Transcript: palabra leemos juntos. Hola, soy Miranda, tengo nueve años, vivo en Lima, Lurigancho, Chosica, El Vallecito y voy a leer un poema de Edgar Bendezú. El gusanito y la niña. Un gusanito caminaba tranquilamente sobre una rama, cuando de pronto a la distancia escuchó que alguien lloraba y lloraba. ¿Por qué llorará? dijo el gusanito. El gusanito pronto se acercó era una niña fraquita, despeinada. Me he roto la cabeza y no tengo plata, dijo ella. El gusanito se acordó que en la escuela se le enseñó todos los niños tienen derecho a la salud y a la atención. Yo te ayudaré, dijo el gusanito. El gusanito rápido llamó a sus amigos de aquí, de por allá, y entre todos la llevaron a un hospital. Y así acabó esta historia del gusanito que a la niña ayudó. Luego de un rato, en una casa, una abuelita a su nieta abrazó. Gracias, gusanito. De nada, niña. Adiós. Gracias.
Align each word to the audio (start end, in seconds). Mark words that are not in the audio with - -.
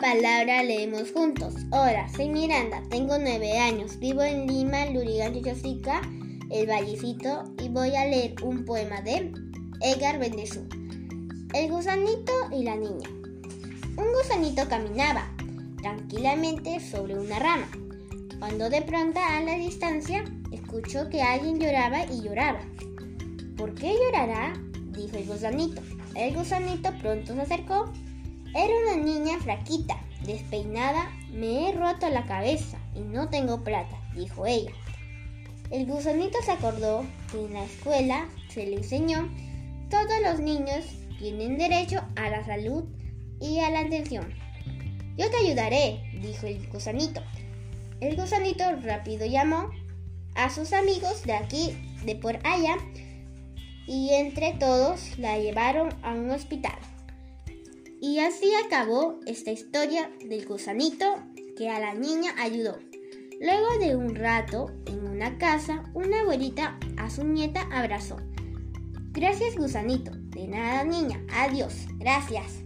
palabra 0.00 0.62
leemos 0.62 1.12
juntos. 1.12 1.54
Hola, 1.70 2.08
soy 2.16 2.28
Miranda, 2.28 2.82
tengo 2.90 3.16
nueve 3.16 3.58
años, 3.58 3.98
vivo 4.00 4.22
en 4.22 4.46
Lima, 4.46 4.86
Lurigancho, 4.86 5.40
Chosica, 5.40 6.02
El 6.50 6.66
Vallecito 6.66 7.44
y 7.62 7.68
voy 7.68 7.94
a 7.94 8.04
leer 8.06 8.34
un 8.42 8.64
poema 8.64 9.00
de 9.02 9.32
Edgar 9.80 10.18
Bendezú. 10.18 10.66
El 11.52 11.70
gusanito 11.70 12.32
y 12.50 12.64
la 12.64 12.76
niña. 12.76 13.08
Un 13.96 14.12
gusanito 14.12 14.68
caminaba 14.68 15.30
tranquilamente 15.80 16.80
sobre 16.80 17.16
una 17.16 17.38
rama, 17.38 17.68
cuando 18.40 18.68
de 18.70 18.82
pronto 18.82 19.20
a 19.20 19.40
la 19.42 19.54
distancia 19.54 20.24
escuchó 20.50 21.08
que 21.08 21.22
alguien 21.22 21.60
lloraba 21.60 22.04
y 22.06 22.22
lloraba. 22.22 22.60
¿Por 23.56 23.74
qué 23.74 23.94
llorará? 23.94 24.54
dijo 24.90 25.16
el 25.16 25.26
gusanito. 25.26 25.80
El 26.16 26.34
gusanito 26.34 26.90
pronto 27.00 27.34
se 27.34 27.40
acercó 27.40 27.92
era 28.54 28.72
una 28.86 29.04
niña 29.04 29.38
fraquita, 29.40 30.00
despeinada. 30.24 31.10
Me 31.32 31.68
he 31.68 31.72
roto 31.72 32.08
la 32.08 32.24
cabeza 32.24 32.78
y 32.94 33.00
no 33.00 33.28
tengo 33.28 33.64
plata, 33.64 33.98
dijo 34.14 34.46
ella. 34.46 34.72
El 35.70 35.86
gusanito 35.86 36.38
se 36.42 36.52
acordó 36.52 37.04
que 37.32 37.44
en 37.44 37.54
la 37.54 37.64
escuela 37.64 38.28
se 38.48 38.66
le 38.66 38.76
enseñó 38.76 39.28
todos 39.94 40.20
los 40.22 40.40
niños 40.40 40.84
tienen 41.20 41.56
derecho 41.56 42.02
a 42.16 42.28
la 42.28 42.44
salud 42.44 42.84
y 43.40 43.60
a 43.60 43.70
la 43.70 43.80
atención. 43.80 44.34
Yo 45.16 45.30
te 45.30 45.36
ayudaré, 45.36 46.00
dijo 46.20 46.48
el 46.48 46.66
gusanito. 46.68 47.22
El 48.00 48.16
gusanito 48.16 48.64
rápido 48.82 49.24
llamó 49.24 49.70
a 50.34 50.50
sus 50.50 50.72
amigos 50.72 51.22
de 51.22 51.34
aquí, 51.34 51.76
de 52.04 52.16
por 52.16 52.44
allá, 52.44 52.76
y 53.86 54.10
entre 54.14 54.54
todos 54.54 55.16
la 55.16 55.38
llevaron 55.38 55.90
a 56.02 56.12
un 56.12 56.30
hospital. 56.30 56.78
Y 58.06 58.18
así 58.18 58.52
acabó 58.66 59.18
esta 59.24 59.50
historia 59.50 60.10
del 60.22 60.44
gusanito 60.44 61.06
que 61.56 61.70
a 61.70 61.80
la 61.80 61.94
niña 61.94 62.34
ayudó. 62.38 62.78
Luego 63.40 63.78
de 63.80 63.96
un 63.96 64.14
rato, 64.14 64.70
en 64.84 65.08
una 65.08 65.38
casa, 65.38 65.90
una 65.94 66.20
abuelita 66.20 66.78
a 66.98 67.08
su 67.08 67.24
nieta 67.24 67.62
abrazó. 67.72 68.18
Gracias, 69.12 69.56
gusanito. 69.56 70.10
De 70.10 70.46
nada, 70.46 70.84
niña. 70.84 71.24
Adiós. 71.32 71.86
Gracias. 71.96 72.62